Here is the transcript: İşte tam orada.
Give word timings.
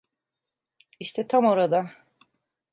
İşte 0.99 1.27
tam 1.27 1.45
orada. 1.45 1.91